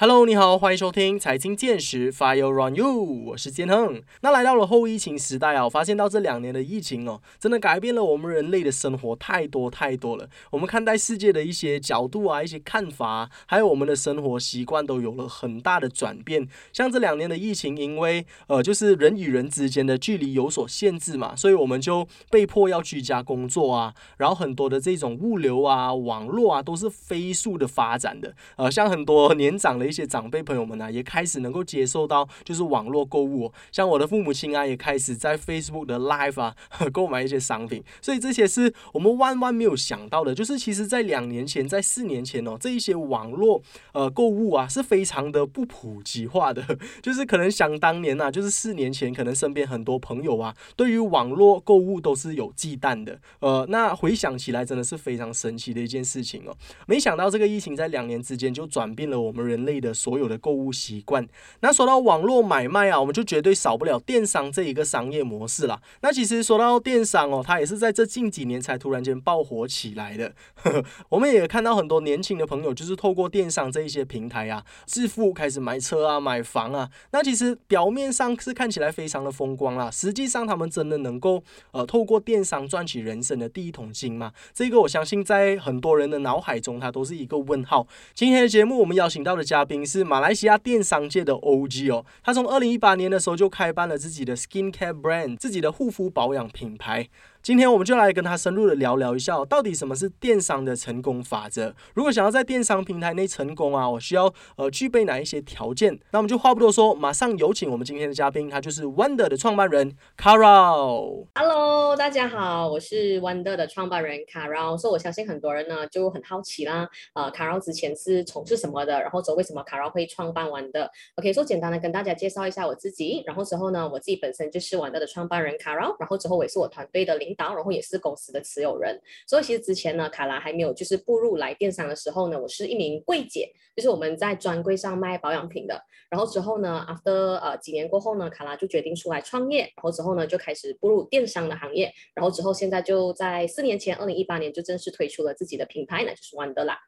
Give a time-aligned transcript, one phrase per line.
[0.00, 4.00] Hello，你好，欢迎收听财经见识，Fire Run You，我是建亨。
[4.20, 10.30] 那来到了后疫情时代啊，我发现到这两年的疫情哦，真的改变了我们人类的生活太多太多了。
[10.52, 16.46] 我们看待世界的一些角度啊，一些看法，还有我们的生活习惯都有了很大的转变。
[16.72, 23.92] 像这两年的疫情，因为呃，就是人与人之间的距离有所限制嘛，所以我们就被迫要居家工作啊。
[24.18, 28.32] 然后很多的这种物流啊、网络啊，都是飞速的发展的。
[28.54, 29.87] 呃，像很多年长的。
[29.88, 36.54] 一些长辈朋友们呢，也开始能够接受到就是网络购物，像我的父母亲啊，也开始在 Facebook 的 Live 啊
[36.92, 40.34] 购买一些商品，所以这些是我们万万没有想到的。
[40.34, 43.62] 就是其实，在两年前，在四年前哦，这一些网络
[43.92, 46.62] 呃购物啊，是非常的不普及化的。
[47.02, 53.18] 就是可能想当年呐，就是四年前，可能身边很多朋友啊，对于网络购物都是有忌惮的。
[53.40, 56.54] 呃，那回想起来，真的是非常神奇的一件事情哦。
[56.86, 59.77] 没想到这个疫情在两年之间就转变了我们人类。
[59.80, 61.26] 的所有的购物习惯，
[61.60, 65.80] 那说到网络买卖啊，我们就绝对少不了电商这一个商业模式啦。
[66.00, 70.32] 那其实说到电商哦，它也是在这近几年才突然间爆火起来的。
[71.10, 76.88] 我们也看到很多年轻的朋友，就是透过电商这一些平台啊，致富开始买车啊、买房啊。
[77.10, 81.42] 那其实表面上是看起来非常的风光啦，实际上他们真的能够
[81.72, 84.32] 呃透过电商赚取人生的第一桶金吗？
[84.54, 87.86] 这个我相信在很多人的脑海中，它都是一个问号。
[88.14, 97.08] 今天的节目我们邀请到的嘉宾是马来西亚电商界的 OG 哦，他从二零一八年的时候就开办了自己的 Skin Care Brand，自己的护肤保养品牌。
[97.48, 101.74] 今天我们就来跟他深入的聊聊一下，到底什么是电商的成功法则？
[101.94, 105.98] 如果想要在电商平台内成功啊，我需要呃具备哪一些条件？
[106.10, 111.24] 那我们就话不多说，马上有请我们今天的嘉宾，他就是 Wonder 的创办人 Carol。
[111.36, 114.76] Hello，大家好，我是 Wonder 的创办人 Carol。
[114.76, 119.00] 所以我相信很多人呢就很好奇啦，呃，Carol 之前是从事什么的？
[119.00, 123.22] 然后之后为什么 Carol 会创办 Wonder？OK，说简单的跟大家介绍一下我自己。
[123.26, 125.96] 然后之后呢，我自己本身就是 Wonder 的创办人 Carol。
[125.98, 127.34] 然后之后我也是我团队的领。
[127.54, 135.80] 然后也是公司的持有人，所以其实之前呢，卡拉还没有就是步入来电商的时候呢，我是一名柜姐，就是我们在专柜上卖保养品的。
[136.10, 141.92] 然后之后呢，after 呃几年过后呢，卡拉就决定出来创业，然后之后呢就开始步入电商的行业。
[142.14, 146.78] 然后之后现在就在四年前，二零一八年就正式推出了自己的品牌，那就是万德啦。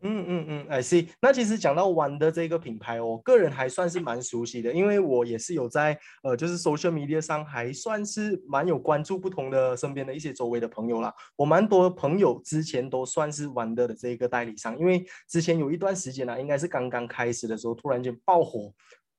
[0.00, 1.08] 嗯嗯嗯，I see。
[1.20, 11.12] 那其实讲到玩的这个品牌，我个人还算是蛮熟悉的，因为我也是有在呃，就是 social media 上还算是蛮有关注不同的身边的一些周围的朋友啦。
[11.34, 18.72] 我蛮多朋友之前都算是玩的的这个代理商，因为之前有一段时间呢，应该是刚刚开始的时候，突然间爆火。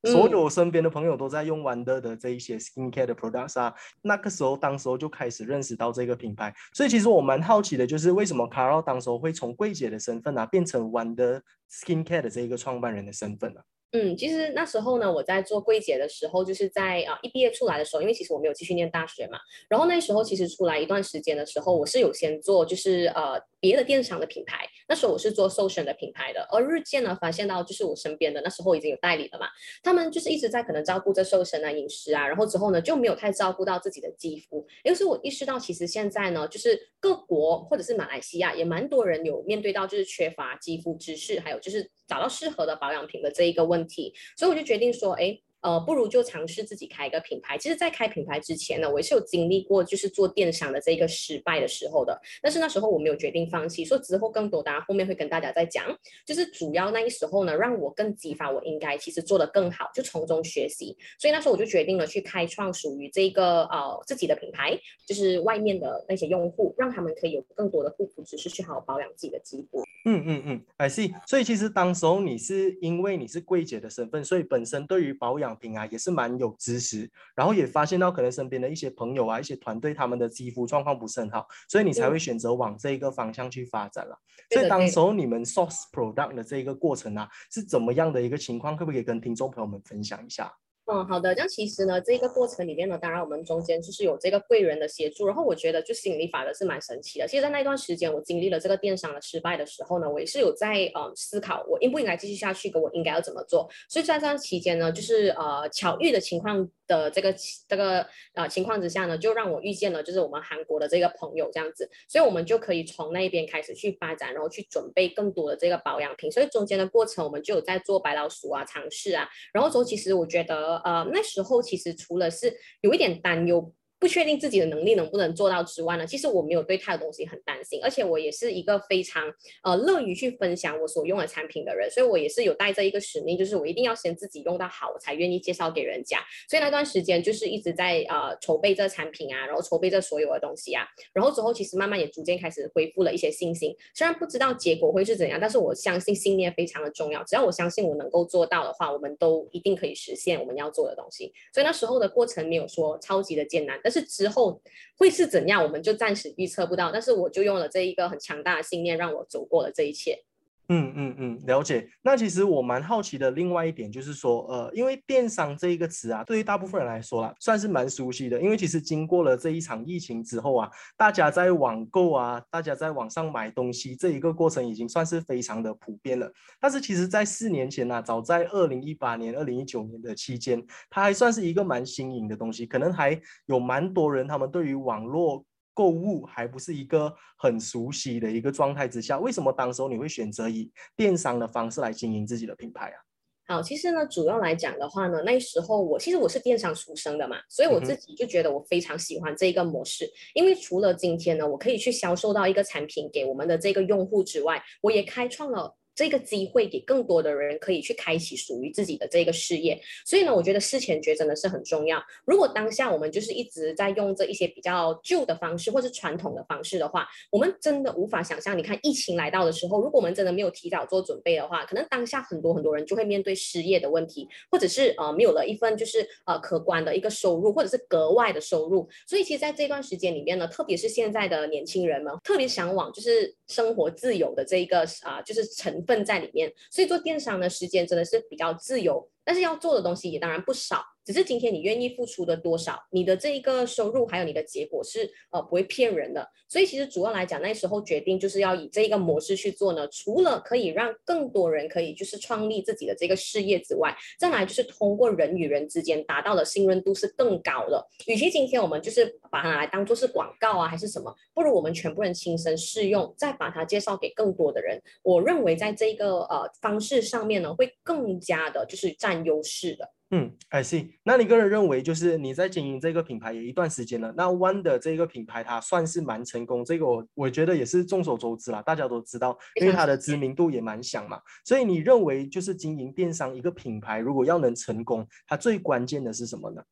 [0.04, 13.62] 所有身边的朋友都在用 Wonder 的这一些 skincare 的 products 啊，那个时候，当时候就开始认识到这个品牌，所以其实我蛮好奇的，就是为什么 Carol 当时候会从柜姐的身份啊，变成 Wonder skincare 的这一个创办人的身份呢？
[13.92, 29.48] 嗯，其实那时候呢，我在做柜姐的时候，就是在啊一毕业出来的时候，因为其实我没有继续念大学嘛，然后那时候其实出来一段时间的时候，我是有先做就是呃别的电商的品牌，那时候我是做搜寻的品牌的，而日渐呢发现到就是我身边的那时候已经有代理了嘛，
[29.84, 45.40] 他们就是一直在可能照顾这瘦身啊饮食啊，然后之后呢就没有太照顾到自己的肌肤，因为是我意识到其实现在呢就是各国或者是马来西亚也蛮多人有面对到就是缺乏肌肤知识，还有就是找到适合的保养品的这一个问题，所以我就决定说，哎。
[45.62, 47.58] 呃，不如就尝试自己开一个品牌。
[47.58, 52.20] 其实，在开品牌之前呢，我也是有经历过，就是做电商的这一个失败的时候的。
[52.42, 55.86] 但是那时候我没有决定放弃，说之后更多，当然后面会跟大家再讲。
[56.26, 60.96] 就是主要那一时候呢，让我更激发我应该其实做得更好，就从中学习。
[61.18, 69.84] 所以那时候我就决定了去开创属于这个呃自己的品牌，就是外面的那些用户，让他们可以有更多的护肤知识，去好好保养自己的肌肤。
[70.06, 71.14] 嗯嗯嗯，I see。
[71.28, 84.18] 所以其实当时候你是因为你是柜姐的身份，所以本身对于保养品啊，也是蛮有知识，然后也发现到可能身边的一些朋友啊，一些团队他们的肌肤状况不是很好，所以你才会选择往这一个方向去发展了。
[84.52, 88.78] 所以当时候你们 source product 的这一个过程啊，是怎么样的一个情况？
[88.78, 90.52] 可不可以跟听众朋友们分享一下？
[90.92, 91.36] 嗯，好的。
[91.36, 97.28] 这样其实呢，这个过程里面呢，当然我们中间就是有这个贵人的协助，然后我觉得就心理法的是蛮神奇的。
[97.28, 103.70] 其实，在那段时间，我经历了这个电商的失败的时候呢，我也是有在呃思考，我应不应该继续下去，跟我应该要怎么做。
[103.88, 106.68] 所以在这段期间呢，就是呃巧遇的情况。
[106.90, 107.34] 的这个
[107.70, 116.30] 这个呃情况之下呢，就让我遇见了就是我们韩国的这个朋友这样子，所以我们就可以从那边开始去发展，然后去准备更多的这个保养品。
[116.30, 123.74] 所以中间的过程，我们就有在做白老鼠啊尝试啊，然后说其实我觉得呃那时候其实除了是有一点担忧。
[124.00, 129.24] 不确定自己的能力能不能做到之外呢，其实我没有对太多东西很担心，而且我也是一个非常
[129.64, 136.20] 呃乐于去分享我所用的产品的人，所以我也是有带着一个使命，就是我一定要先自己用到好，我才愿意介绍给人家。
[136.50, 143.76] 所以那段时间就是一直在呃筹备这产品啊，然后筹备这所有的东西啊，然后之后其实慢慢也逐渐开始恢复了一些信心。
[143.94, 147.22] 虽然不知道结果会是怎样，但是我相信信念非常的重要。
[147.24, 151.34] 只要我相信我能够做到的话，我们都一定可以实现我们要做的东西。
[151.54, 154.62] 所以那时候的过程没有说超级的艰难，是之后。
[154.98, 156.92] 会是怎样，我们就暂时预测不到。
[156.92, 160.26] 但是我就用了这一个很强大的信念，让我走过了这一切。
[160.72, 161.90] 嗯嗯嗯，了解。
[162.04, 168.40] 那其实我蛮好奇的，另外一点就是说，呃，因为电商这一个词啊，对于大部分人来说啦，算是蛮熟悉的。
[168.40, 176.32] 因为其实经过了这一场疫情之后啊，大家在网购啊，大家在网上买东西这一个过程已经算是非常的普遍了。
[176.62, 185.44] 但是其实，在四年前呢，早在二零一八年、二零一九年的期间，它还算是一个蛮新颖的东西，可能还有蛮多人他们对于网络。
[185.80, 193.00] 购物还不是一个很熟悉的一个状态之下，为什么当时候你会选择以电商的方式来经营自己的品牌啊？
[193.48, 205.79] 好，其实呢，主要来讲的话呢，那时候我其实我是电商出生的嘛，所以我自己就觉得我非常喜欢这个模式，因为除了今天呢，我可以去销售到一个产品给我们的这个用户之外，我也开创了。
[206.00, 212.02] 这个机会给更多的人可以去开启属于自己的这个事业，所以呢，我觉得事前觉真的是很重要。
[212.24, 218.58] 如果当下我们就是一直在用这一些比较旧的方式或是传统的方式的话，我们真的无法想象。
[218.58, 228.88] 你看疫情来到的时候，如果我们真的没有提早做准备的话，可能当下很多很多人就会面对失业的问题，或者是呃没有了一份就是呃可观的一个收入，或者是格外的收入。
[229.06, 235.84] 所以其实在这段时间里面呢，特别是现在的年轻人们，特别向往就是生活自由的这一个啊，就是成。
[235.90, 240.86] 份在里面，所以做电商的时间真的是比较自由，但是要做的东西也当然不少。
[241.10, 246.30] 只是今天你愿意付出的多少，你的这一个收入还有你的结果是呃不会骗人的。
[246.48, 249.88] 所以其实主要来讲，那时候决定就是要以这一个模式去做呢。
[249.88, 257.84] 除了可以让更多人可以就是创立自己的这个事业之外，再来就是通过人与人之间达到的信任度是更高的。
[258.06, 264.80] 与其今天我们就是把它拿来当做是广告啊还是什么，不如我们全部人亲身试用，再把它介绍给更多的人。
[265.02, 269.90] 我认为在这个呃方式上面呢，会更加的就是占优势的。
[270.12, 270.94] 嗯，I see。
[271.04, 281.22] 那你个人认为，就是你在经营这个品牌也一段时间了，那 One 的这个品牌它算是蛮成功，这个我我觉得也是众所周知啦，大家都知道，因为它的知名度也蛮响嘛。
[281.46, 286.64] 所以你认为，就是经营电商一个品牌，如果要能成功，它最关键的是什么呢？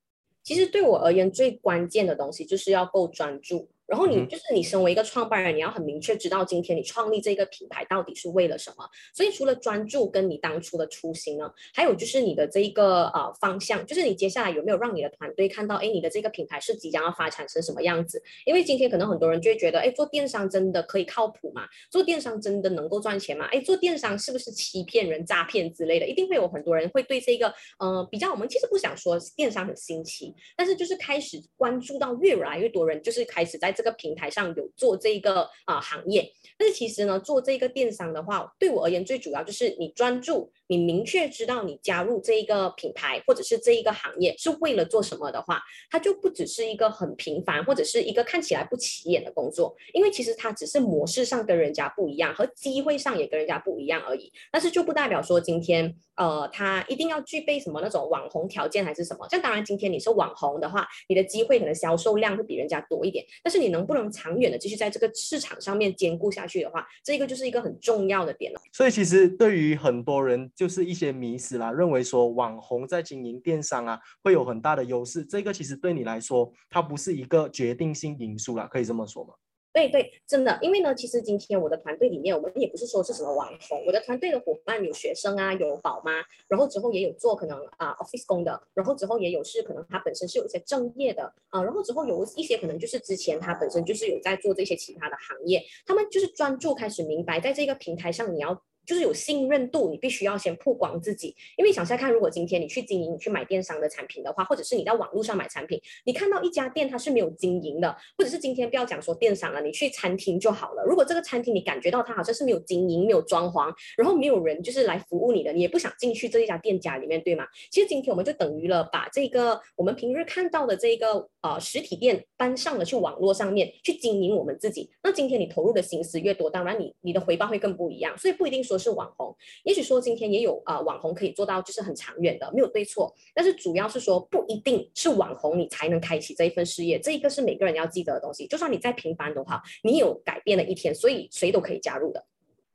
[0.42, 3.70] 其实对我而言，最关键的东西就是要够专注。
[3.88, 8.86] 然后你就是你身为一个创办人，你要很明确知道今天你创立这个品牌到底是为了什么。
[9.14, 18.22] 所以除了专注跟你当初的初心呢，还有就是你的这一个呃方向，就是你接下来有没有让你的团队看到，哎，你的这个品牌是即将要发展成什么样子？
[18.46, 21.66] 因为今天可能很多人就会觉得，哎，做电商真的可以靠谱吗？
[21.90, 23.46] 做电商真的能够赚钱吗？
[23.54, 26.06] 哎，做电商是不是欺骗人、诈骗之类的？
[26.06, 33.77] 一定会有很多人会对这个呃比较，我们其实不想说电商很新奇，但是就是开始关注到越来越多人，就是开始在。
[33.78, 40.52] 这个平台上有做这一个啊行业，但是其实呢，做这个电商的话，对我而言最主要就是你专注。
[40.68, 54.32] 你明确知道你加入这一个品牌或者是这一个行业是为了做什么的话，它就不只是一个很平凡或者是一个看起来不起眼的工作，因为其实它只是模式上跟人家不一样，和机会上也跟人家不一样而已。
[54.52, 59.26] 但是就不代表说今天呃，它一定要具备什么那种网红条件还是什么。
[59.30, 68.60] 像当然今天你是网红的话，你的机会可能销售量会比人家多一点，但是你能不能长远的继续在这个市场上面兼顾下去的话，这个就是一个很重要的点了。
[68.74, 70.52] 所以其实对于很多人。
[70.58, 79.36] 就是一些迷思啦，认为说网红在经营电商啊会有很大的优势，这个其实对你来说它不是一个决定性因素啦，可以这么说吗？
[79.72, 86.14] 对对，真的，因为呢，其实今天我的团队里面，我们也不是说是什么网红，我的团队的伙伴有学生啊，有宝妈，
[86.48, 98.60] 然后之后也有做可能啊 office 工的，然后之后也有是可能他本身是有一些正业的啊，然后之后有一些可能就是之前他本身就是有在做这些其他的行业，他们就是专注开始明白，在这个平台上你要。
[98.88, 101.36] 就是有信任度，你必须要先曝光自己。
[101.58, 110.84] 因为想下看，如果今天你去经营、你去买电商的产品的话，或者是你在网络上买产品，你看到一家店它是没有经营的，或者是今天不要讲说电商了，你去餐厅就好了。
[110.86, 117.46] 如果这个餐厅你感觉到它好像是没有经营、没有装潢，然后没有人就是来服务你的，你也不想进去这一家店家里面，对吗？
[117.70, 124.90] 其实今天我们就等于了把这个我们平日看到的这个呃实体店搬上了去网络上面去经营我们自己。
[125.04, 128.18] 那今天你投入的心思越多，当然你你的回报会更不一样。
[128.18, 128.77] 所以不一定说。
[128.78, 133.12] 说是网红，也许说今天也有啊网红可以做到就是很长远的，没有对错。
[133.34, 138.46] 但是主要是说不一定是网红你才能开启这一份事业，这一个是每个人要记得的东西。
[138.46, 142.24] 就算你再平凡的话，你有改变的一天，所以谁都可以加入的。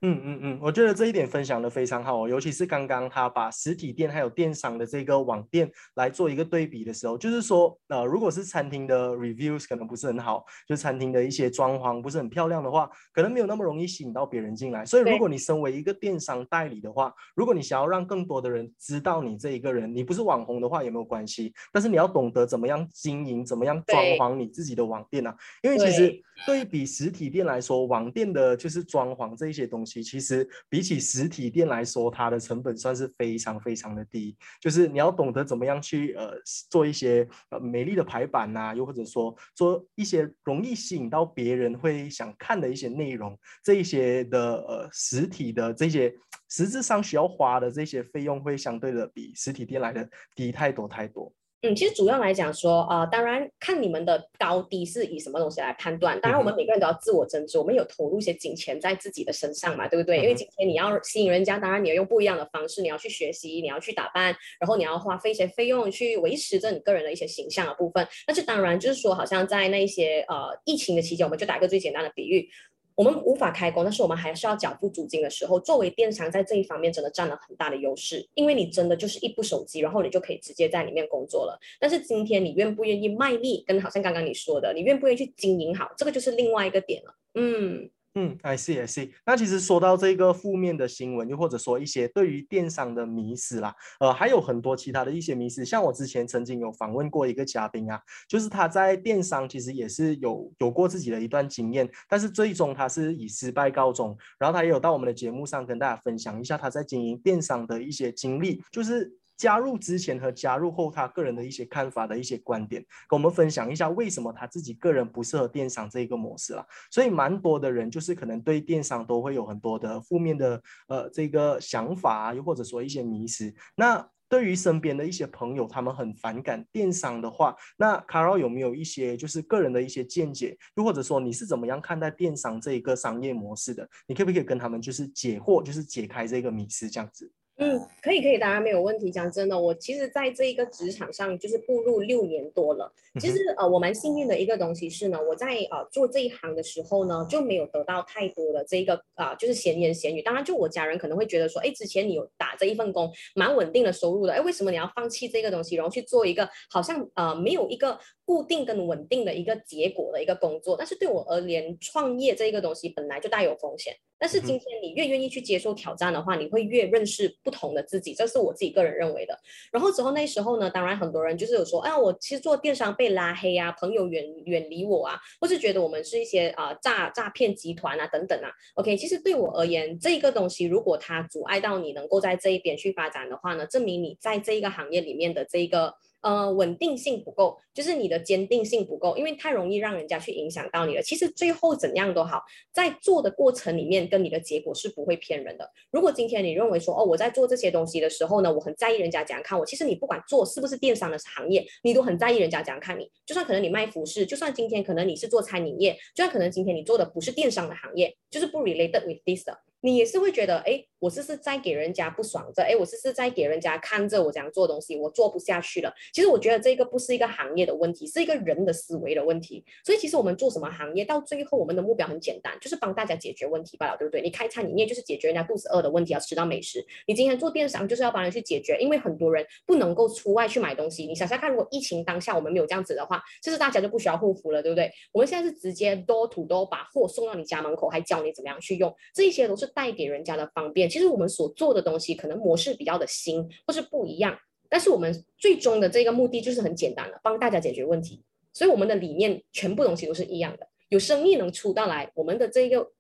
[0.05, 14.85] 嗯嗯嗯，我觉得这一点分享的非常好哦，尤其是刚刚他把实体店还有电商的这个网店来做一个对比的时候，就是说，呃，如果是餐厅的 reviews 可能不是很好，就餐厅的一些装潢不是很漂亮的话，可能没有那么容易吸引到别人进来。
[14.85, 25.33] 所以，如果你身为一个电商代理的话，如果你想要让更多的人知道你这一个人，你不是网红的话也没有关系，但是你要懂得怎么样经营，怎么样装潢你自己的网店啊，
[25.63, 26.13] 因为其实
[26.45, 29.92] 对比实体店来说，网店的就是装潢这一些东西。
[30.01, 34.37] 其实比起实体店来说，它的成本算是非常非常的低。
[34.61, 36.35] 就是你要懂得怎么样去呃
[36.71, 46.15] 做一些呃美丽的排版呐，又或者说做一些容易吸引到别人会想看的一些内容，这一些的呃实体的这些
[46.49, 51.35] 实质上需要花的这些费用，会相对的比实体店来的低太多太多。
[51.65, 56.21] 嗯，其实主要来讲说，呃，当然看你们的高低是以什么东西来判断。
[56.21, 60.19] 当然，我们每个人都要自我增值，我们有投入一些金钱在自己的身上嘛，对不对？
[60.19, 68.05] 因为今天你要吸引人家，当然你要用不一样的方式，你要去学习，你要去打扮，然后你要花费一些费用去维持着你个人的一些形象的部分。
[68.27, 72.49] 那这当然就是说，好像在那些呃疫情的期间，我们就打一个最简单的比喻。
[72.95, 81.59] 我们无法开工，但是我们还是要缴付租金的时候，作为电商在这一方面真的占了很大的优势，因为你真的就是一部手机，然后你就可以直接在里面工作了。
[81.81, 87.15] 但是今天你愿不愿意卖力，跟好像刚刚你说的，你愿不愿意去经营好，这个就是另外一个点了。
[87.35, 87.91] 嗯。
[88.15, 89.11] 嗯，I see I see。
[89.25, 95.65] 那其实说到这个负面的新闻，又或者说一些对于电商的迷思啦，呃，还有很多其他的一些迷思。
[95.65, 104.15] 像我之前曾经有访问过一个嘉宾啊，就是他在电商其实也是有有过自己的一段经验，但是最终他是以失败告终。
[104.39, 109.22] 然后他也有到我们的节目上跟大家分享一下他在经营电商的一些经历，就是。
[109.43, 116.65] 加入之前和加入后，他个人的一些看法的一些观点，跟我们分享一下为什么他自己个人不适合电商这一个模式了。
[116.93, 123.53] 所以蛮多的人就是可能对电商都会有很多的负面的呃这个想法啊，又或者说一些迷失。
[123.75, 133.89] 那对于身边的一些朋友，他们很反感电商的话，那卡 l 有没有一些就是个人的一些见解，又或者说你是怎么样看待电商这一个商业模式的？
[134.07, 137.29] 你可不可以跟他们就是解惑，就是解开这个迷思这样子？
[137.59, 139.11] 嗯，可以可以，当然没有问题。
[139.11, 142.93] 讲真的，我其实在这一个职场上就是步入六年多了。
[143.21, 150.23] 其实呃，我蛮幸运的一个东西是呢，我在呃做这一行的时候呢，就没有得到太多的这一个啊，就是闲言闲语。
[150.23, 157.99] 当然，就我家人可能会觉得说，哎，之前你有打这一份工，蛮稳定的收入的，哎，为什么你要放弃这个东西，然后去做一个好像呃没有一个
[158.33, 160.75] 固定跟稳定的一个结果的一个工作？
[160.75, 163.95] 但是对我而言，创业这一个东西本来就带有风险。
[164.19, 169.39] 但是今天你越愿意去接受挑战的话，你会越认识不同的自己，这是我自己个人认为的。
[169.71, 178.49] 然后之后那时候呢，当然很多人就是有说，哎呀，我其实做电商被拉黑啊，朋友远远离我啊，或是觉得我们是一些啊诈诈骗集团啊等等啊。
[178.77, 185.93] OK，其实对我而言，这个东西如果它阻碍到你能够在这一边去发展的话呢，证明你在这一个行业里面的这一个。
[186.23, 191.03] 呃，稳定性不够，就是你的坚定性不够，因为太容易让人家去影响到你了。
[191.03, 195.69] 其实最后怎样都好，在做的过程里面，跟你的结果是不会骗人的。
[195.91, 199.67] 如果今天你认为说，哦，我在做这些东西的时候呢，我很在意人家怎样看我。
[199.67, 203.11] 其实你不管做是不是电商的行业，你都很在意人家怎样看你。
[203.27, 209.59] 就算可能你卖服饰，就算今天可能你是做餐饮业，就算可能今天你做的不是电商的行业，就是不 related with this 的。
[209.81, 215.93] 你也是会觉得，哎，我这是在给人家不爽着，哎，我这是在给人家看着我这样做东西，我做不下去了。
[216.13, 219.65] 其实我觉得这个不是一个行业的问题，是一个人的思维的问题。
[219.85, 224.23] 所以其实我们做什么行业，到最后我们的目标很简单，就是帮大家解决问题罢了，对不对？
[224.23, 226.87] 你开餐饮业就是解决人家肚子饿的问题，要吃到美食。
[227.09, 231.05] 你今天做电商就是要帮人去解决，因为很多人不能够出外去买东西。
[231.09, 234.89] 你想想看，如果疫情当下我们没有这样子的话，其实大家就不需要护肤了，对不对？
[235.11, 240.49] 我们现在是直接 door to door 把货送到你家门口，还教你怎么样去用，这些都是带给人家的。
[240.55, 248.23] 方便，其实我们所做的东西可能模式比较的新或是不一样，但是我们最终的这个目的就是很简单的，帮大家解决问题。
[248.53, 252.93] 所以我们的理念全部东西都是一样的，有生意能出到来，我们的这个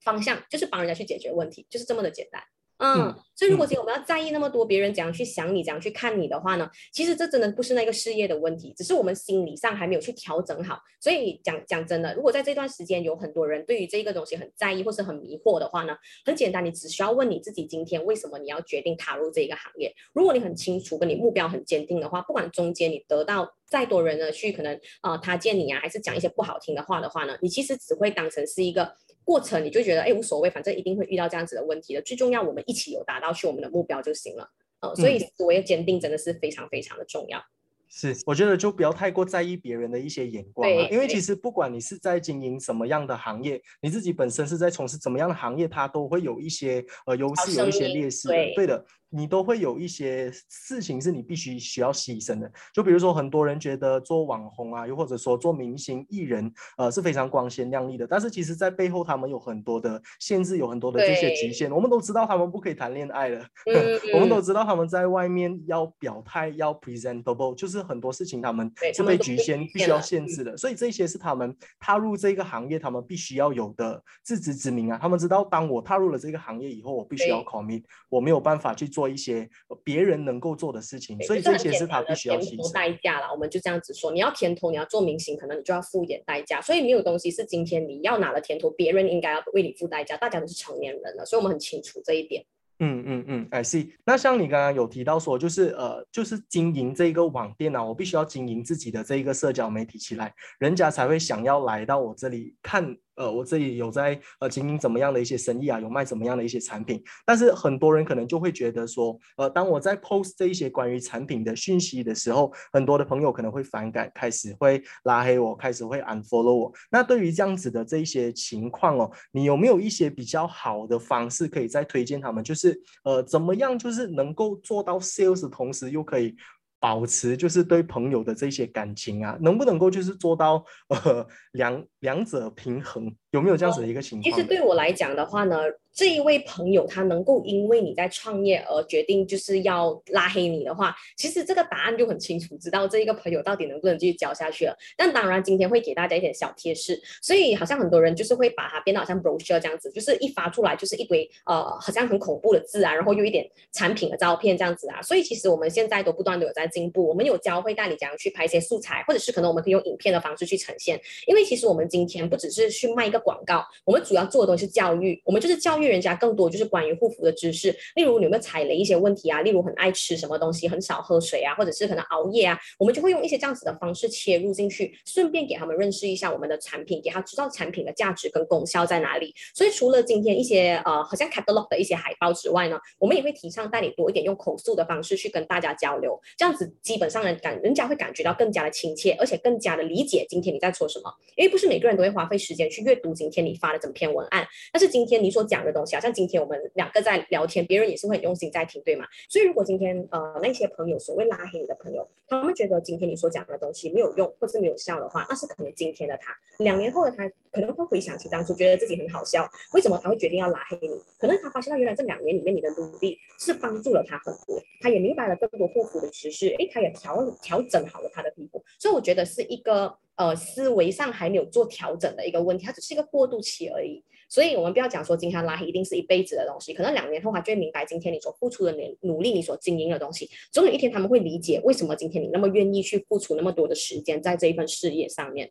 [0.00, 2.42] 方向就是帮人家去解决问题，就是这么的简单。
[2.82, 6.68] 嗯，所以如果今天我们要在意那么多别人怎样去想你、怎样去看你的话呢？
[6.92, 10.80] 其实这真的不是那个事业的问题，只是我们心理上还没有去调整好。
[10.98, 15.94] 所以讲讲真的，如果在这段时间有很多人对于这个东西很在意或是很迷惑的话呢，
[16.24, 19.94] 很简单，你只需要问你自己：今天为什么你要决定踏入这个行业？
[20.14, 28.94] 如果你很清楚，跟你目标很坚定的话，不管中间你得到再多人呢去可能啊他见你啊，还是讲一些不好听的话的话呢，你其实只会当成是一个。
[29.30, 32.02] 过程，你就觉得哎无所谓，反正一定会遇到这样子的问题的。
[32.02, 34.50] 最重要，我们一起有达到去我们的目标就行了。
[34.80, 37.40] 呃，所以思维坚定真的是非常非常的重要。
[37.88, 48.26] 是，我觉得就不要太过在意别人的一些眼光啊，因为其实不管你是在经营什么样的行业，你自己本身是在从事怎么样的行业，它都会有一些呃优势，有一些劣势。
[48.56, 48.84] 对的。
[49.12, 61.72] 你都会有一些事情是你必须需要牺牲的，就比如说很多人觉得做网红啊，又或者说做明星艺人，呃是非常光鲜亮丽的，但是其实在背后他们有很多的限制，有很多的这些局限。
[61.72, 63.44] 我们都知道他们不可以谈恋爱了，
[64.14, 70.56] 我们都知道他们在外面要表态要 presentable，就是很多事情他们是被局限，必须要限制的。
[70.56, 74.96] 所以这些是他们踏入这个行业，他们必须要有的自知之明啊。
[75.02, 78.99] 他们知道，当我踏入了这个行业以后，我必须要 commit，我没有办法去做。
[79.00, 79.48] 做一些
[79.82, 83.32] 别人能够做的事情，所以这些是他必须要付代价了。
[83.32, 86.60] 我们就这样子说，你要甜头，你要做明星，可能你就要付一点代价。
[86.60, 90.18] 所以没有东西是今天你要拿了甜头，别人应该要为你付代价。
[90.18, 92.44] 大家都是成年人了，所以我们很清楚这一点。
[92.80, 93.92] 嗯嗯嗯，I see。
[94.04, 102.94] 那像你刚刚有提到说，就是呃，就是经营这个网店啊，我必须要经营自己的这一个社交媒体起来，人家才会想要来到我这里看。
[103.16, 116.72] 呃，我这里有在呃经营怎么样的一些生意啊，有卖怎么样的一些产品，但是很多人可能就会觉得说，呃，当我在 post 这一些关于产品的讯息的时候，很多的朋友可能会反感，开始会拉黑我，开始会 unfollow 我。
[116.90, 122.42] 那对于这样子的这一些情况哦，你有没有一些比较好的方式可以再推荐他们？
[122.42, 126.34] 就是呃，怎么样就是能够做到 sales 同时又可以。
[126.80, 133.14] 保持就是对朋友的这些感情啊，能不能够就是做到 呃两两者平衡？
[133.30, 134.24] 有没有这样子的一个情况？
[134.24, 135.56] 其实对我来讲的话呢。
[135.92, 144.76] 这一位朋友，他能够因为你在创业而决定就是要拉黑你的话，其实这个答案就很清楚，知道这一个朋友到底能不能继续交下去了。
[144.96, 155.02] 但当然，今天会给大家一点小贴士，所以好像很多人就是会把它变得好像 brochure 这样子，就是一发出来就是一堆呃好像很恐怖的字啊，然后又一点产品的照片这样子啊。
[155.02, 161.00] 所以其实我们现在都不断的有在进步，我们有教会带你怎样去拍一些素材，或者是可能我们可以用影片的方式去呈现。
[161.26, 165.90] 因为其实我们今天不只是去卖一个广告，我们主要做的东西是教育，我们就是教育育。
[165.90, 169.42] 人家更多就是关于护肤的知识，例如你有没有踩雷一些问题啊？
[169.42, 179.34] 例如很爱吃什么东西，很少喝水啊，或者是可能熬夜啊，我们就会用一些这样子的方式切入进去，顺便给他们认识一下我们的产品，给他知道产品的价值跟功效在哪里。
[179.54, 191.12] 所以除了今天一些呃好像 catalog 的一些海报之外呢，我们也会提倡带你多一点用口述的方式去跟大家交流，这样子基本上人感人家会感觉到更加的亲切，而且更加的理解今天你在说什么。
[191.36, 195.80] 因为不是每个人都会花费时间去阅读今天你发的整篇文案，但是今天你所讲的东。
[195.80, 199.06] 东西好，像今天我们两个在聊天，别人也是会很用心在听，对吗？
[199.30, 211.00] 所以如果今天呃那些朋友所谓拉黑你的朋友，他们觉得今天你所讲的东西没有用或是没有效的话，那是可能今天的他，两年后的他可能会回想起当初觉得自己很好笑，为什么他会决定要拉黑你？
[211.18, 224.04] 可能他发现到原来这两年里面你的努力是帮助了他很多，他也明白了更多护肤的知识，诶，他也调调整好了他的皮肤，所以我觉得是一个呃思维上还没有做调整的一个问题，它只是一个过渡期而已。
[224.30, 235.50] 所以，我们不要讲说今天拉黑一定是一辈子的东西，可能两年后他就会明白今天你所付出的努努力，你所经营的东西，总有一天他们会理解为什么今天你那么愿意去付出那么多的时间在这一份事业上面。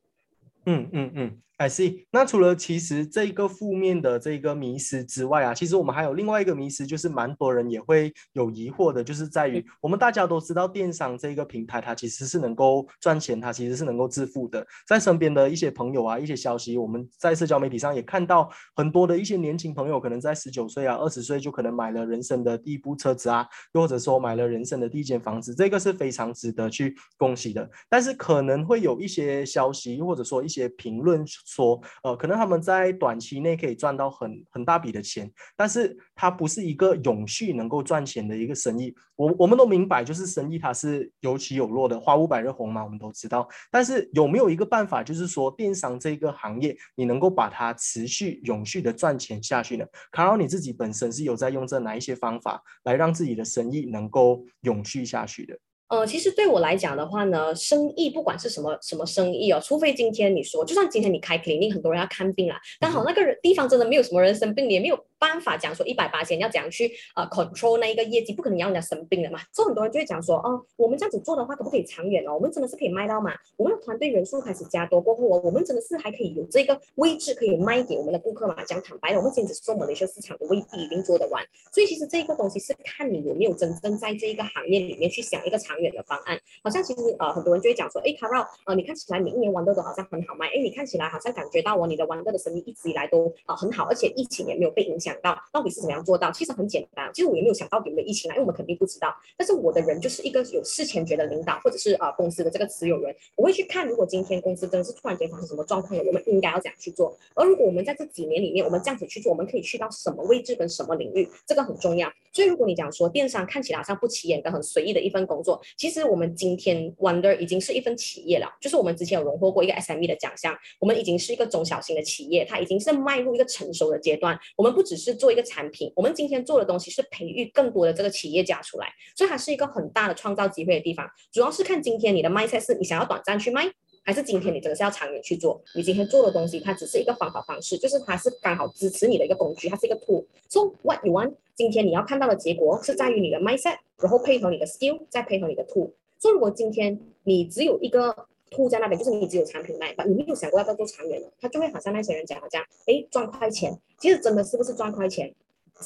[0.66, 1.42] 嗯嗯嗯。
[1.60, 2.06] I see。
[2.10, 14.66] 那除了其实这个负面的这个迷失之外啊，其实我们还有另外一个迷失，就是蛮多人也会有疑惑的，就是在于我们大家都知道电商这个平台它其实是能够赚钱，它其实是能够致富的。
[14.88, 27.70] 在身边的一些朋友啊，一些消息，我们在社交媒体上也看到很多的一些年轻朋友，可能在十九岁啊、二十岁就可能买了人生的第一部车子啊，又或者说买了人生的第一间房子，这个是非常值得去恭喜的。
[27.90, 31.22] 但是可能会有一些消息，或者说一些评论。
[31.50, 38.94] 说，呃，可能他们在短期内可以赚到很很大笔的钱，但是它不是一个永续能够赚钱的一个生意。
[39.16, 43.48] 我我们都明白，就是生意它是有起有落的，花无百日红嘛，我们都知道。
[43.70, 49.86] 但是有没有一个办法，就是说电商这个行业，你能够把它持续永续的赚钱下去呢？
[50.12, 55.58] 卡劳你自己本身是有在用这哪一些方法来让自己的生意能够永续下去的？
[55.90, 69.40] 呃，其实对我来讲的话呢，生意不管是什么什么生意哦，除非今天你说，就算今天你开 clinic，很多人要看病啊，刚好那个人地方真的没有什么人生病，也没有办法讲说一百八千要怎样去呃 control 那一个业绩，不可能让人家生病的嘛。
[69.54, 72.34] 所以很多人就会讲说，哦，我们这样子做的话，可不可以长远哦？
[72.34, 73.34] 我们真的是可以卖到嘛？
[73.58, 78.64] 我们的团队人数开始加多过后哦，我们真的是还可以有这个位置可以卖给我们的顾客嘛？
[78.64, 81.44] 讲坦白的，我们仅只是做某一些市场的未必一定做得完。
[81.74, 86.40] 所以其实这个东西是看你有没有真正在这一个行业里面去想一个长远的方案。
[86.64, 96.32] 好像其实呃很多人就会讲说，哎，卡绕，呃，你看起来你一年玩的都好像很好卖，哎，你看起来好像感觉到哦，你的玩乐的生意一直以来都啊很好，而且疫情也没有被影响想到，到底是怎么样做到？
[96.32, 99.14] 其实很简单，其实我也没有想到有没有疫情啊，因为我们肯定不知道。
[99.36, 107.18] 但是我的人就是一个有事前觉的领导，或者是啊公司的这个持有人，我会去看，如果今天公司真的是突然间发生什么状况了，我们应该要怎样去做？
[107.34, 111.28] 而如果我们在这几年里面，我们这样子去做，我们可以去到什么位置跟什么领域？
[111.48, 112.12] 这个很重要。
[112.32, 124.38] 所以如果你讲说电商看起来好像不起眼跟很随意的一份工作，其实我们今天 Wonder 已经是一份企业了，就是我们之前有荣获过一个 SME 的奖项，我们已经是一个中小型的企业，它已经是迈入一个成熟的阶段。
[124.56, 131.10] 我们不只是做一个产品，我们今天做的东西是培育更多的这个企业家出来，所以它是一个很大的创造机会的地方。
[131.32, 133.72] 主要是看今天你的 mindset 是你想要短暂去卖。
[134.02, 135.62] 还是今天你真的是要长远去做？
[135.76, 140.26] 你今天做的东西，它只是一个方法方式，就是它是刚好支持你的一个工具，它是一个 tool。
[140.48, 141.36] So what you want？
[141.54, 145.92] 今天你要看到的结果是在于你的 mindset，然后配合你的 skill，再配合你的 tool。
[146.18, 155.34] 所以如果今天你只有一个铺在那边，就是你只有产品卖，你没有想过要不要做长远的，他就会好像那些人讲好像，哎，赚快钱，其实真的是不是赚快钱？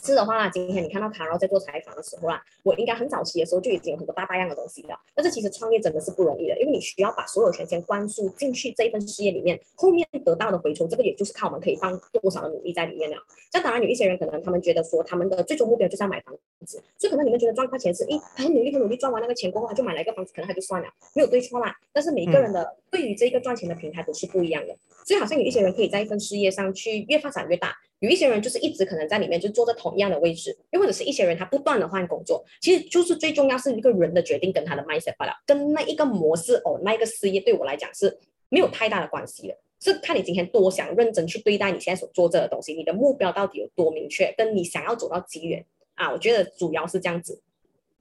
[0.02, 5.00] 是的话，今天你看到卡罗在做采访的时候啦，我应该很早期的时候就已经有很多大大样的东西了。
[5.14, 13.18] 但是其实创业真的是不容易的，因为你需要把所有权先灌输进去这一份事业里面，后面得到的回酬，这个也就是看我们可以放多少的努力在里面了。
[13.52, 21.76] 像当然有一些人可能他们觉得说他们的最终目标就是要买房子，所以可能你们觉得赚快钱是，诶，很努力很努力赚完那个钱过后他就买了一个房子，可能他就算了，没有对错啦。
[21.94, 24.76] 但是每个人的对于这个赚钱的平台都是不一样的，
[25.06, 27.76] 所以好像有一些人可以在一份事业上去越发展越大。
[28.04, 46.12] 有一些人就是一直可能在里面就坐在同样的位置，又或者是一些人他不断的换工作，其实就是最重要是一个人的决定跟他的 mindset 罢了，跟那一个模式哦，那一个事业对我来讲是没有太大的关系的，是看你今天多想认真去对待你现在所做这个东西，你的目标到底有多明确，跟你想要走到几远啊？
[46.12, 47.42] 我觉得主要是这样子。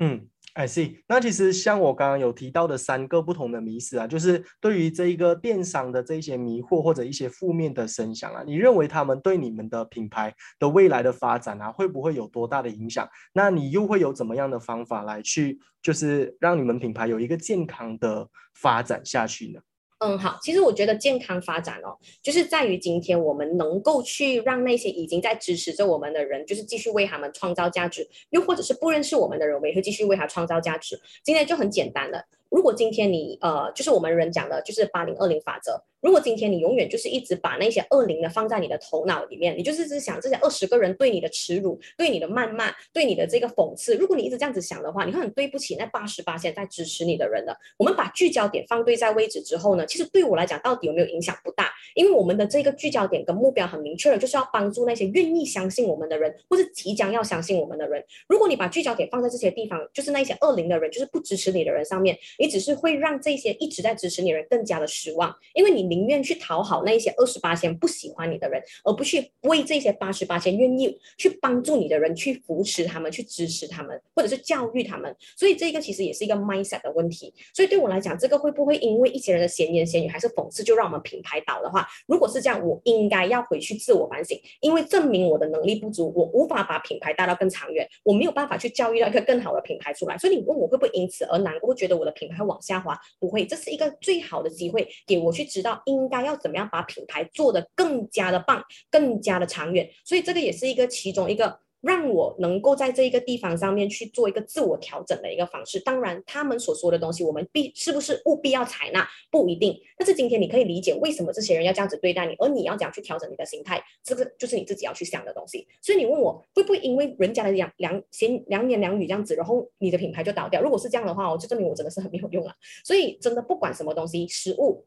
[0.00, 0.26] 嗯。
[0.54, 1.02] I see。
[1.08, 13.08] 那其实像我刚刚有提到的三个不同的迷思啊，就是对于这一个电商的这一些迷惑或者一些负面的声响啊，你认为他们对你们的品牌的未来的发展啊，会不会有多大的影响？
[13.32, 19.60] 那你又会有怎么样的方法来去，就是让你们品牌有一个健康的发展下去呢？
[20.04, 31.00] 嗯，好，其实我觉得健康发展哦，就是在于今天我们能够去让那些已经在支持着我们的人，就是继续为他们创造价值，又或者是不认识我们的人，我们也会继续为他创造价值。
[31.22, 35.84] 今天就很简单了，如果今天你呃，就是我们人讲的，就是八零二零法则。
[36.02, 43.94] 如果今天你永远就是一直把那些恶灵的放在你的头脑里面，你就是只想这些二十个人对你的耻辱、对你的谩骂、对你的这个讽刺。
[43.94, 47.56] 如果你一直这样子想的话，你会很对不起那八十八现在支持你的人的。
[47.76, 58.04] 我们把聚焦点放对在位置之后呢，其实对我来讲到底有没有影响不大，因为我们的这个聚焦点跟目标很明确了，就是要帮助那些愿意相信我们的人，或是即将要相信我们的人。
[58.28, 65.91] 如果你把聚焦点放在这些地方，就是那些恶灵的人，就是不支持你的人上面，你只是会让这些一直在支持你的人更加的失望，因为你。
[65.92, 75.14] 宁愿去讨好那一些二十八千不喜欢你的人，而不去为这些八十八千愿意去帮助你的人去扶持他们、去支持他们，或者是教育他们。
[75.37, 77.35] 所以这个其实也是一个 mindset 的问题。
[77.52, 81.87] 所以对我来讲，这个会不会因为一些人的闲言闲语还是讽刺，就让我们品牌倒的话？
[82.07, 90.16] 如果是这样，我应该要回去自我反省，因为证明我的能力不足，我无法把品牌带到更长远，我没有办法去教育到一个更好的品牌出来。
[90.16, 92.98] 所以你问我会不会因此而难过，觉得我的品牌会往下滑？
[93.18, 95.82] 不会，这是一个最好的机会，给我去知道。
[95.87, 99.88] 应该要怎么样把品牌做得更加的棒，更加的长远？
[100.05, 105.81] 所以这个也是一个其中一个让我能够在这一个地方上面去做一个自我调整的一个方式。
[105.81, 109.77] 当然，他们所说的东西，我们必是不是务必要采纳，不一定。
[109.99, 115.66] 但是今天你可以理解为什么这些人要这样子对待你，而你要怎样去调整你的心态，这个就是你自己要去想的东西。
[115.81, 120.62] 所以你问我会不会因为人家的两两闲两言两语这样子，然后你的品牌就倒掉？
[120.62, 122.55] 如果是这样的话，我就证明我真的是很没有用了。
[122.85, 124.87] 所以真的不管什么东西，食物。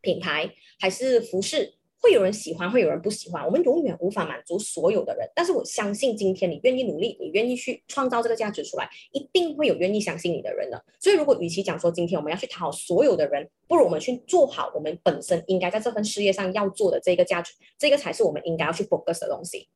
[0.00, 3.44] 品牌还是服饰，会有人喜欢，会有人不喜欢。
[3.44, 10.82] 我们永远无法满足所有的人，但是我相信今天你愿意努力，你愿意去创造这个价值出来，一定会有愿意相信你的人的。
[10.98, 19.68] 所以，如果与其讲说今天我们要去讨好所有的人，不如我们去做好我们本身应该在这份事业上要做的这个价值，这个才是我们应该要去 focus 的东西。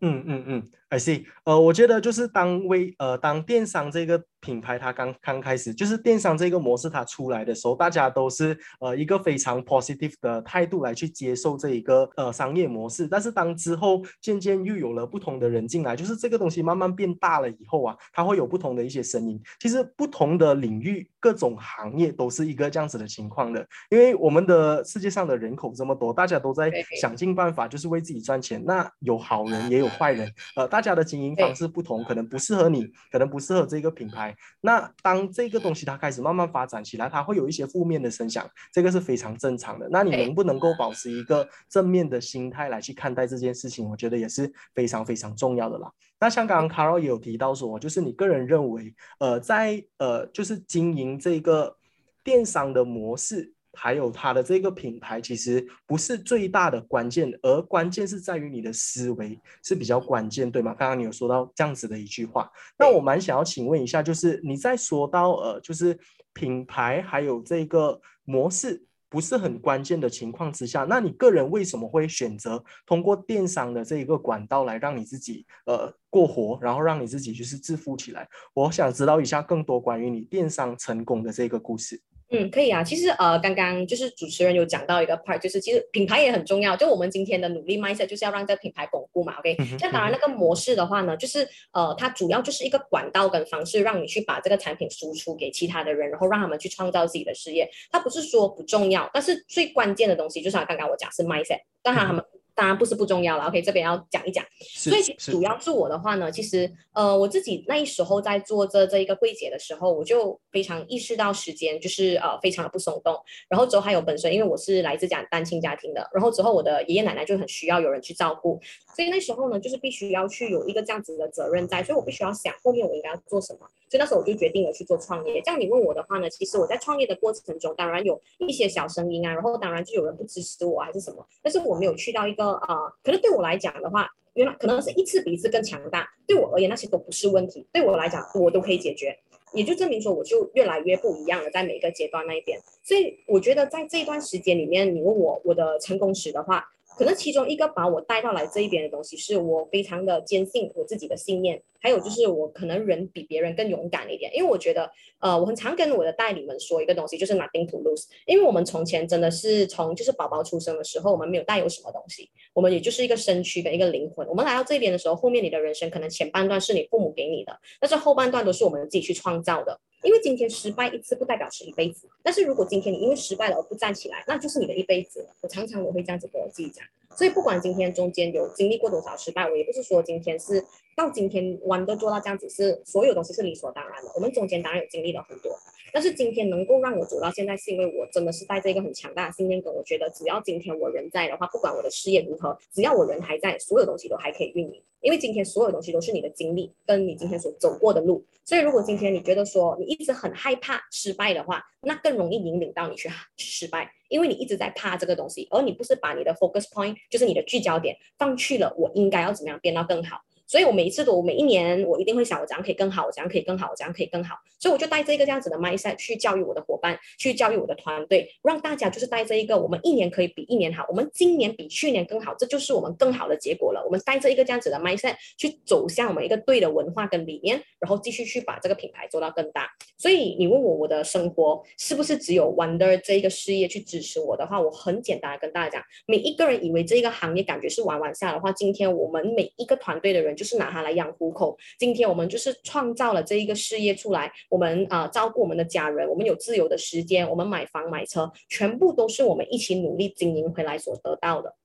[0.00, 1.24] 嗯嗯嗯，I see。
[1.44, 13.06] 呃，我觉得就是当微呃当电商这个品牌它刚刚开始，就是电商这个模式它出来的时候，大家都是呃一个非常 positive 的态度来去接受这一个呃商业模式。
[13.06, 19.40] 但是当之后渐渐又有了不同的人进来，就是这个东西慢慢变大了以后啊，它会有不同的一些声音。
[19.60, 28.62] 其实不同的领域、各种行业都是一个这样子的情况的，因为我们的世界上的人口这么多，大家都在想尽办法就是为自己赚钱。
[28.64, 34.36] 那有好人也有坏人，呃，大家的经营方式不同，可能不适合你，可能不适合这个品牌。
[34.60, 39.88] 那当这个东西它开始慢慢发展起来，它会有一些负面的声响，这个是非常正常的。
[39.90, 43.88] 那你能不能够保持一个正面的心态来去看待这件事情？
[43.88, 45.90] 我觉得也是非常非常重要的啦。
[46.20, 51.74] 那像刚刚 Carol 也有提到说，就是你个人认为，呃，在呃，就是经营这个
[52.22, 53.54] 电商的模式。
[53.78, 60.74] 还有它的这个品牌，其实不是最大的关键，而关键是在于你的思维是比较关键，对吗？
[60.74, 65.96] 刚刚你有说到这样子的一句话，那我蛮想要请问一下，就是你在说到呃，就是
[66.32, 78.26] 品牌还有这个模式不是很关键的情况之下，那你个人为什么会选择通过电商的这一个管道来让你自己呃过活，然后让你自己就是致富起来？
[78.54, 82.00] 我想知道一下更多关于你电商成功的这个故事。
[82.30, 82.82] 嗯，可以啊。
[82.82, 86.76] 其实呃，刚刚就是主持人有讲到一个 part，就是其实品牌也很重要。
[86.76, 89.34] 就我们今天的努力 mindset 就是要让这个品牌巩固嘛。
[89.38, 97.68] OK，那当然那个模式的话呢，就是呃，它主要就是一个管道跟方式，让你去把这个产品输出给其他的人，然后让他们去创造自己的事业。
[97.90, 102.24] 它不是说不重要，但是最关键的东西就是刚刚我讲是 mindset，当然他们。
[102.56, 104.42] 当然不是不重要了，OK，这边要讲一讲。
[104.58, 113.14] 所以主要是我的话呢，其实呃我自己那时候在做这这一个柜姐的时候，我就非常意识到时间就是呃非常的不松动。
[113.48, 118.58] 然后之后还有本身，因为我是来自讲单亲家庭的，然后之后我的爷爷奶奶就很需要有人去照顾，
[118.96, 123.60] 所以那时候呢就是必须要去有一个这样子的责任在，所以我必须要想后面我应该要做什么。
[123.88, 125.40] 所以那时候我就决定了去做创业。
[125.44, 136.08] 这样你问我的话呢，其实我在创业的过程中，当然有一些小声音啊，然后当然就有人不支持我还是什么，但是我没有去到一个呃，可能对我来讲的话，原来可能是一次比一次更强大。
[136.26, 137.66] 对我而言，那些都不是问题。
[137.72, 139.18] 对我来讲，我都可以解决，
[139.52, 142.60] 也就证明说我就越来越不一样了，在每个阶段那一边。
[142.82, 146.70] 所以我觉得在这一段时间里面，你问我我的成功史的话。
[146.96, 169.78] 可能其中一个把我带到来这一边的东西，是我非常的坚信我自己的信念，还有就是我可能人比别人更勇敢一点，因为我觉得，呃，我很常跟我的代理们说一个东西，就是 nothing to lose，因为我们从前真的是从就是宝宝出生的时候，我们没有带有什么东西，我们也就是一个身躯跟一个灵魂，我们来到这边的时候，后面你的人生可能前半段是你父母给你的，但是后半段都是我们自己去创造的。
[170.02, 175.28] 因为今天失败一次不代表是一辈子，但是如果今天你因为失败了而不站起来，那就是你的一辈子。
[175.40, 176.84] 我常常我会这样子跟我自己讲，
[177.16, 180.62] 所以不管今天中间有经历过多少失败，我也不是说今天是
[180.94, 184.10] 到今天弯的做到这样子是所有东西是理所当然的。
[184.14, 185.52] 我们中间当然有经历了很多，
[185.92, 194.82] 但是今天能够让我走到现在，是因为我真的是带着一个很强大的信念，跟我觉得只要今天我人在的话，不管我的事业如何，只要我人还在，所有东西都还可以运营。
[195.00, 210.25] 因为今天所有东西都是你的经历，跟你今天所走过的路，所以如果今天你觉得说你一直很害怕失败的话，那更容易引领到你去失败，因为你一直在怕这个东西，而你不是把你的 focus point，就是你的聚焦点放去了，我应该要怎么样变到更好。
[210.46, 214.36] 所以，我每一次都，每一年，我一定会想，我怎样可以更好，我怎样可以更好，我怎样可以更好。
[214.60, 223.82] 所以，我就带这个这样子的 mindset 去教育我的伙伴，去教育我的团队，让大家就是带这一个，我们一年可以比一年好，我们今年比去年更好，这就是我们更好的结果了。
[223.84, 229.68] 我们带着一个这样子的 mindset 去走向我们一个对的文化跟理念，然后继续去把这个品牌做到更大。
[229.98, 240.35] 所以，你问我我的生活是不是只有 Wonder 这一个事业去支持我的话，我很简单的跟大家讲，每一个人以为这一个行业感觉是玩玩下的话，今天我们每一个团队的人。
[240.36, 241.58] 就是拿它来养糊口。
[241.78, 251.56] 今天我们就是创造了这一个事业出来，我们啊照顾我们的家人，我们有自由的时间，我们买房买车，全部都是我们一起努力经营回来所得到的。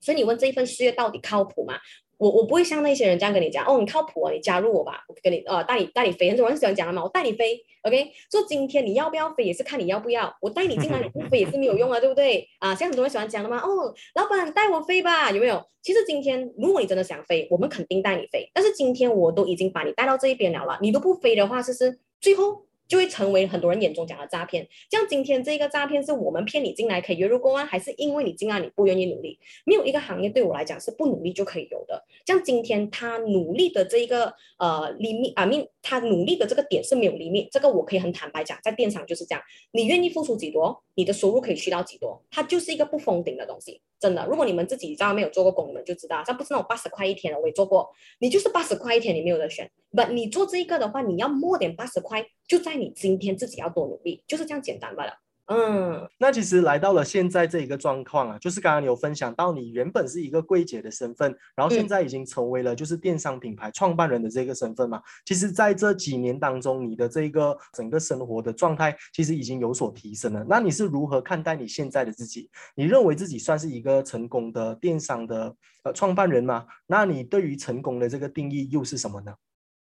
[0.00, 1.74] 所以你问这一份事业到底靠谱吗？
[2.18, 8.10] 我我不会像那些人这样跟你讲哦，你靠谱啊，你加入我吧，我跟你呃带你带你飞，很多人喜欢讲的嘛，我带你飞，OK？
[8.30, 12.48] 说今天你要不要飞也是看你要不要，我带你进来你不飞也是没有用啊，对不对？
[12.58, 15.62] 啊，像很多人喜欢讲的嘛，哦，老板带我飞吧，有没有？
[15.82, 24.66] 其实今天如果你真的想飞，我们肯定带你飞，但是今天我都已经把你带到这一边了了，你都不飞的话，其实最后就会成为很多人眼中讲的诈骗。
[24.90, 29.38] 像今天这个诈骗是我们骗你进来可以月入公安，还是因为你进来你不愿意努力？
[29.64, 32.04] 没有一个行业对我来讲是不努力就可以有的。
[32.26, 43.80] 像今天他努力的这一个呃利命啊命他努力的这个点是没有利命这个我可以很坦白讲，在电商就是这样，你愿意付出几多，你的收入可以去到几多，它就是一个不封顶的东西。
[43.98, 49.70] 真的，如果你们自己在外面有做过工，你们就知道，这不是那种八十块一天的，我也做过，你就是八十块一天，你没有得选。
[49.90, 55.12] 不，你做这一个的话，你要摸点八十块，就在你今天自己要多努力，就是这样简单罢了。
[55.48, 65.00] 嗯，那其实来到了现在这一个状况啊，就是刚刚你有分享到你原本是一个柜姐的身份，然后现在已经成为了就是电商品牌创办人的这个身份嘛。
[65.24, 70.44] 其实，在这几年当中，你的这个整个生活的状态其实已经有所提升了。
[70.48, 72.50] 那你是如何看待你现在的自己？
[72.74, 75.54] 你认为自己算是一个成功的电商的
[75.84, 76.66] 呃创办人吗？
[76.88, 79.32] 那你对于成功的这个定义又是什么呢？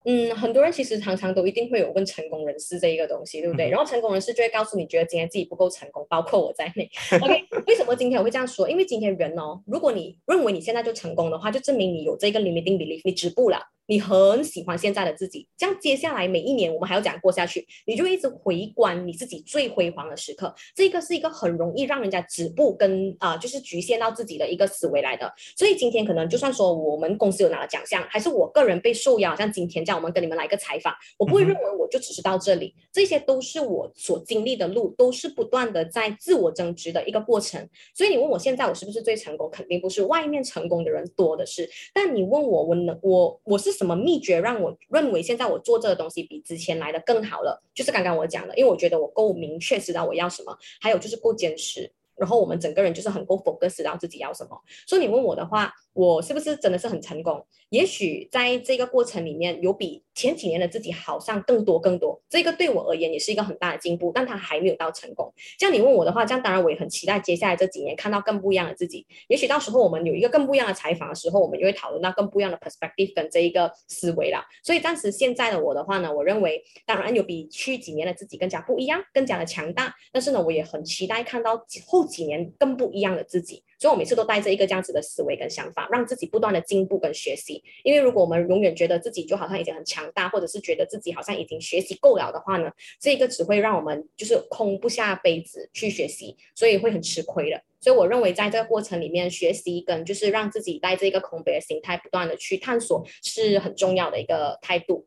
[0.05, 3.71] 嗯，很多人其实常常都一定会有问成功人士这一个东西，对不对？
[3.71, 6.91] 然后成功人士就会告诉你，觉得今天自己不够成功，包括我在内。
[7.23, 8.69] OK，为什么今天我会这样说？
[8.69, 13.59] 因为今天人哦，如果你认为你现在就成功的话，就证明你有这个 limiting belief，你止步了。
[13.87, 25.31] 你很喜欢现在的自己，这样接下来每一年我们还要讲过下去，你就一直回观你自己最辉煌的时刻，这个是一个很容易让人家止步跟啊，就是局限到自己的一个思维来的。
[25.55, 37.69] 所以今天可能就算说我们公司有拿了奖项，还是我个人被受邀，像今天这样我们跟你们来个采访，我不会认为我就只是到这里，这些都是我所经历的路，都是不断的在自我增值的一个过程。
[37.95, 41.69] 所以你问我现在我是不是最成功，肯定不是，外面成功的人多的是。
[41.93, 43.74] 但你问我，我能我我是。
[43.77, 47.63] 什么秘诀让我认为现在我做这个东西比之前来的更好了？
[47.75, 54.59] 就是刚刚我讲的，因为我觉得我够明确知道我要什么，还有就是够坚持，然后我们整个人就是很够 focus 到自己要什么。
[54.87, 55.75] 所以你问我的话。
[55.95, 57.45] 我是不是真的是很成功？
[57.71, 65.33] 也许在这个过程里面有比前几年的自己好上更多更多，这个对我而言也是一个很大的进步，但他还没有到成功。
[65.59, 69.07] 这样你问我的话，这样当然我也很期待接下来这几年看到更不一样的自己。
[69.29, 74.45] 也许到时候我们有一个更不一样的采访的时候，我们就会讨论到更不一样的 perspective 跟这一个思维了。
[74.63, 79.95] 所以暂时现在的我的话呢，我认为当然有比去几年的自己更加不一样，更加的强大。
[80.13, 83.65] 但是呢，我也很期待看到后几年更不一样的自己。
[83.79, 85.89] 所以我每次都带着一个这样子的思维跟想法。
[85.91, 97.63] 让自己不断的进步跟学习，因为如果我们永远觉得自己就好像已经很强大，或者是觉得自己好像已经学习够了的话呢，这个只会让我们就是空不下杯子去学习，所以会很吃亏的。
[97.81, 105.07] 所以我认为在这个过程里面，学习跟就是让自己带着一个空杯的心态，不断的去探索，是很重要的一个态度。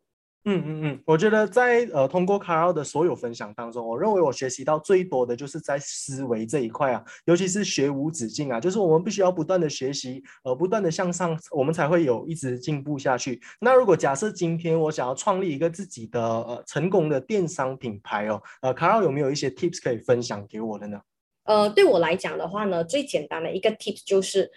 [0.50, 13.42] 嗯嗯嗯，我觉得在呃通过 Carl 的所有分享当中，我认为我学习到最多的就是在思维这一块啊，尤其是学无止境啊，就是我们必须要不断的学习，呃，不断的向上，我们才会有一直进步下去。
[13.60, 21.02] 那如果假设今天我想要创立一个自己的呃成功的电商品牌哦，呃，Carl 有没有一些 tips 可以分享给我的呢？
[21.44, 24.50] 呃，对我来讲的话呢，最简单的一个 tips 就是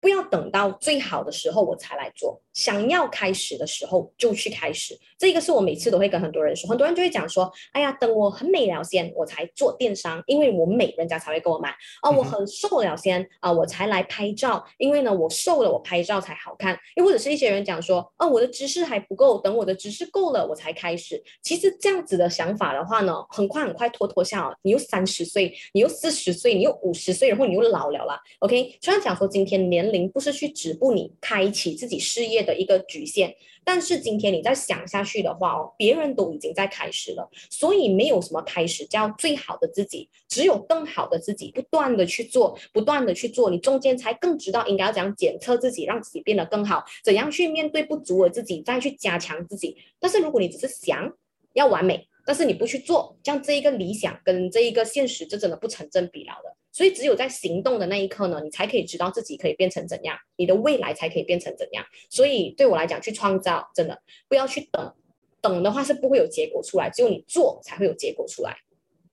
[0.00, 2.42] 不要等到最好的时候我才来做。
[2.58, 11.68] 想要开始的时候就去开始，这个是我每次都会跟很多人说，很多人就会讲说，哎呀，等我很美了先，我才做电商，因为我美，人家才会给我买。
[12.02, 16.76] 啊，我很瘦了先啊，我才来拍照，因为呢，我瘦了，我拍照才好看。
[16.96, 21.22] 又或者是一些人讲说，哦，我的知识还不够，等我的知识够了，我才开始。
[21.40, 28.18] 其实这样子的想法的话呢，很快很快拖拖下，你又三十岁，你又四十岁，你又五十岁，然后你又老了啦。
[28.40, 32.47] OK，虽然讲说今天年龄不是去止步你开启自己事业。
[32.48, 49.76] 的一个局限，但是今天你再想下去的话哦，别人都已经在开始了，所以没有什么开始叫最好的自己，只有更好的自己，不断的去做，不断的去做，你中间才更知道应该要怎样检测自己，让自己变得更好，怎样去面对不足的自己，再去加强自己。
[50.00, 51.12] 但是如果你只是想
[51.52, 56.57] 要完美，但是你不去做，这样这一个理想跟这一个现实，这真的不成正比了的。
[56.70, 61.84] 所以，只有在行动的那一刻呢，你才可以知道自己可以变成怎样，你的未来才可以变成怎样。
[62.10, 64.94] 所以，对我来讲，去创造真的不要去等，
[65.40, 68.56] 等的话是不会有结果出来，只有你做才会有结果出来。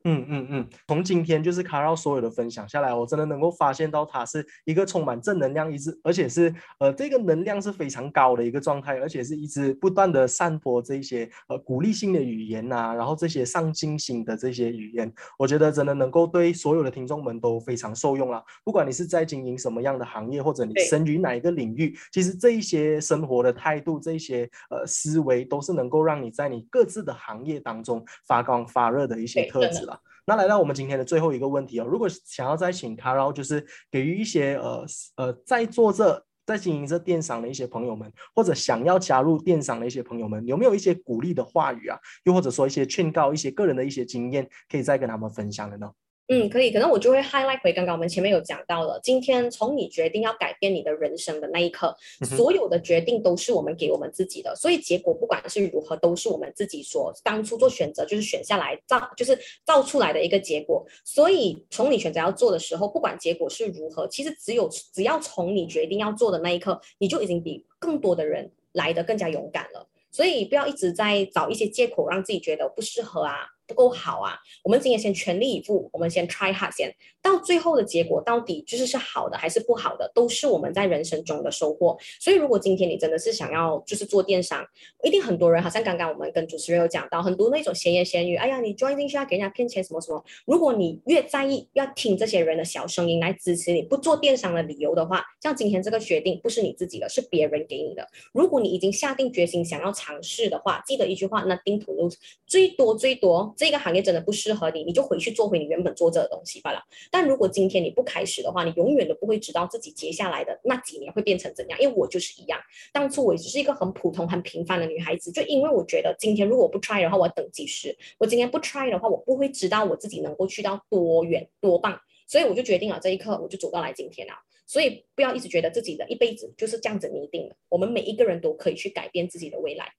[0.07, 18.43] 嗯嗯嗯，从今天就是卡绕所有的分享下来，我真的能够发现到他是一个充满正能量，一直而且是呃这个能量是非常高的一个状态，而且是一直不断的散播这些呃鼓励性的语言呐，然后这些上进心的这些语言，我觉得真的能够对所有的听众们都非常受用啦。
[18.63, 29.94] 不管你是在经营什么样的行业，或者你生于哪一个领域，其实这一些生活的态度，这一些呃思维，都是能够让你在你各自的行业当中发光发热的一些特质了。
[30.27, 34.85] 那来到我们今天的最后一个问题哦，如果想要再请他，然后就是给予一些呃
[35.17, 41.97] 呃在做这在经营这电商的一些朋友们，或者想要加入电商的一些朋友们，有没有一些鼓励的话语啊？
[42.23, 45.91] 又或者说一些劝告、一些个人的一些经验，可以再跟他们分享的呢？
[46.27, 51.95] 嗯，可以，可能我就会 highlight 回刚刚我们前面有讲到了，今天从你决定要改变你的人生的那一刻，
[52.35, 60.83] 所有的决定都是我们给我们自己的，所以结果不管是如何，都是我们自己所当初做选择，就是选下来造，就是造出来的一个结果。
[61.03, 69.87] 所以从你选择要做的时候，不管结果是如何，其实只有只要从你决定要做的那一刻，你就已经比更多的人来的更加勇敢了。
[70.11, 73.49] 所以不要一直在找一些借口，让自己觉得不适合啊。
[73.67, 74.37] 不够好啊！
[74.63, 81.97] 我们今天先全力以赴，我们先 try hard 先，到最后的结果到底就是是好的还是不好的，都是我们在人生中的收获。
[82.19, 84.65] 所以，如果今天你真的是想要就是做电商，
[85.03, 90.23] 一定很多人好像刚刚我们跟主持人有讲到很多那种闲言闲语，哎呀，你 join 进去要给人家骗钱什么什么。
[90.45, 98.07] 如果你越在意要听这些人的小声音来支持你不做电商的理由的话，像今天这个决定不是你自己的，是别人给你的。
[98.31, 102.09] 如果你已经下定决心想要尝试的话，记得一句话，那丁土路
[102.45, 103.54] 最多最多。
[103.55, 106.81] 这个行业真的不适合你，你就回去做回你原本做这个东西罢了。
[107.09, 111.79] 但如果今天你不开始的话，你永远都不会知道自己接下来的那几年会变成怎样。
[111.79, 112.59] 因为我就是一样，
[112.91, 117.97] 当初我只是一个很普通、很平凡的女孩子，就因为我觉得今天如果我不 try 的话，我要等几时？
[118.17, 121.99] 我今天不 try 的话，我不会知道我自己能够去到多远多棒。
[122.27, 124.33] 所以我就决定了这一刻，我就走到来今天了。
[124.65, 127.55] 所以不要一直觉得自己的一辈子就是这样子拟定的。
[127.69, 129.93] 我们每一个人都可以去改变自己的未来。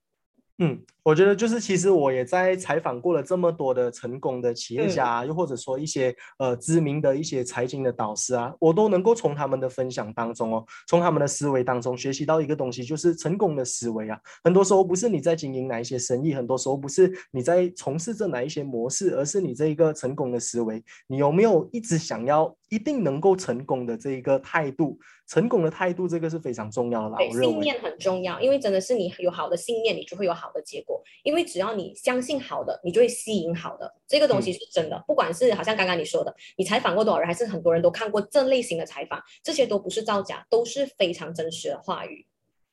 [0.59, 14.19] 嗯，我觉得就是其实我也在采访过了这么多的成功的企业家，又或者说一些呃知名的一些财经的导师啊，我都能够从他们的分享当中哦，从他们的思维当中学习到一个东西，就是成功的思维啊。
[14.43, 24.97] 很多时候不是你在经营哪一些生意，很多时候不是你在从事着哪一些模式，而是你这一个成功的思维，你有没有一直想要一定能够成功的这一个态度？
[25.27, 27.17] 成功的态度，这个是非常重要的啦。
[27.17, 31.03] 对，信念很重要，因为真的是你有好的信念，你就会有好的结果。
[31.23, 33.93] 因为只要你相信好的，你就会吸引好的。
[34.07, 42.26] 这个东西是真的，不管是好像刚刚你说的，你采访过多少人，还是很多人都看过这类型的采访，这些都不是造假，都是非常真实的话语。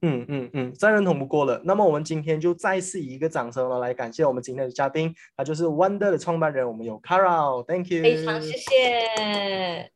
[0.06, 1.58] 嗯嗯嗯，再认同不过了。
[1.64, 9.93] 那么我们今天就再次以一个掌声来感谢我们今天的嘉宾，他就是 Wonder 的创办人，我们有 Carol，Thank you，非常谢谢。